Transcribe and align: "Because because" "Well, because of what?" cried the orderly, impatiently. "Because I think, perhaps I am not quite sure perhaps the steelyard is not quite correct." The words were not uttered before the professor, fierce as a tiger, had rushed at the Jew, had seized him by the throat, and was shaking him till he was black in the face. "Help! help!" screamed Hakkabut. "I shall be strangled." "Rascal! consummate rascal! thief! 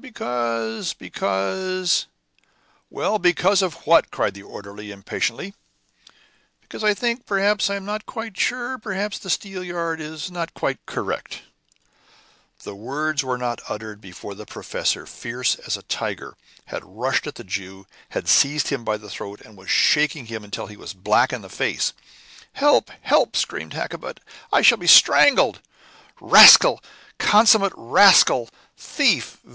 "Because 0.00 0.92
because" 0.92 2.08
"Well, 2.90 3.18
because 3.18 3.62
of 3.62 3.86
what?" 3.86 4.10
cried 4.10 4.34
the 4.34 4.42
orderly, 4.42 4.90
impatiently. 4.90 5.54
"Because 6.60 6.84
I 6.84 6.92
think, 6.92 7.24
perhaps 7.24 7.70
I 7.70 7.76
am 7.76 7.86
not 7.86 8.04
quite 8.04 8.36
sure 8.38 8.76
perhaps 8.76 9.18
the 9.18 9.30
steelyard 9.30 9.98
is 9.98 10.30
not 10.30 10.52
quite 10.52 10.84
correct." 10.84 11.40
The 12.64 12.74
words 12.74 13.24
were 13.24 13.38
not 13.38 13.62
uttered 13.66 13.98
before 14.02 14.34
the 14.34 14.44
professor, 14.44 15.06
fierce 15.06 15.54
as 15.54 15.78
a 15.78 15.82
tiger, 15.82 16.36
had 16.66 16.82
rushed 16.84 17.26
at 17.26 17.36
the 17.36 17.42
Jew, 17.44 17.86
had 18.10 18.28
seized 18.28 18.68
him 18.68 18.84
by 18.84 18.98
the 18.98 19.08
throat, 19.08 19.40
and 19.40 19.56
was 19.56 19.70
shaking 19.70 20.26
him 20.26 20.50
till 20.50 20.66
he 20.66 20.76
was 20.76 20.92
black 20.92 21.32
in 21.32 21.40
the 21.40 21.48
face. 21.48 21.94
"Help! 22.52 22.90
help!" 23.00 23.36
screamed 23.36 23.72
Hakkabut. 23.72 24.20
"I 24.52 24.60
shall 24.60 24.76
be 24.76 24.86
strangled." 24.86 25.60
"Rascal! 26.20 26.82
consummate 27.16 27.72
rascal! 27.74 28.50
thief! 28.76 29.38